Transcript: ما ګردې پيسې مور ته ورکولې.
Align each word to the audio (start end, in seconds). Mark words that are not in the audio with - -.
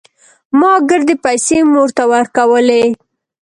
ما 0.59 0.71
ګردې 0.89 1.15
پيسې 1.25 1.57
مور 1.71 1.89
ته 1.97 2.03
ورکولې. 2.13 2.83